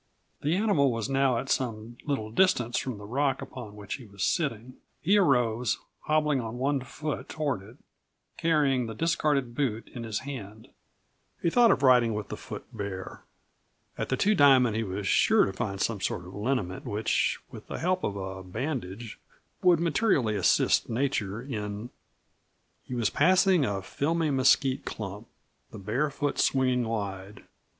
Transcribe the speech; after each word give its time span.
The 0.41 0.55
animal 0.55 0.91
was 0.91 1.09
now 1.09 1.37
at 1.37 1.47
some 1.47 1.99
little 2.05 2.31
distance 2.31 2.79
from 2.79 2.97
the 2.97 3.05
rock 3.05 3.39
upon 3.39 3.75
which 3.75 3.97
he 3.97 4.05
was 4.07 4.23
sitting. 4.23 4.77
He 4.99 5.15
arose, 5.15 5.77
hobbling 6.05 6.41
on 6.41 6.57
one 6.57 6.81
foot 6.83 7.29
toward 7.29 7.61
it, 7.61 7.77
carrying 8.35 8.87
the 8.87 8.95
discarded 8.95 9.53
boot 9.53 9.87
in 9.93 10.03
his 10.03 10.21
hand. 10.21 10.69
He 11.39 11.51
thought 11.51 11.69
of 11.69 11.83
riding 11.83 12.15
with 12.15 12.29
the 12.29 12.35
foot 12.35 12.63
bare. 12.75 13.21
At 13.95 14.09
the 14.09 14.17
Two 14.17 14.33
Diamond 14.33 14.75
he 14.75 14.81
was 14.81 15.05
sure 15.05 15.45
to 15.45 15.53
find 15.53 15.79
some 15.79 16.01
sort 16.01 16.25
of 16.25 16.33
liniment 16.33 16.83
which, 16.83 17.37
with 17.51 17.67
the 17.67 17.77
help 17.77 18.03
of 18.03 18.15
a 18.15 18.41
bandage, 18.41 19.19
would 19.61 19.79
materially 19.79 20.35
assist 20.35 20.89
nature 20.89 21.43
in 21.43 21.91
He 22.85 22.95
was 22.95 23.11
passing 23.11 23.65
a 23.65 23.83
filmy 23.83 24.31
mesquite 24.31 24.83
clump 24.83 25.27
the 25.69 25.77
bare 25.77 26.09
foot 26.09 26.39
swinging 26.39 26.87
wide. 26.87 27.43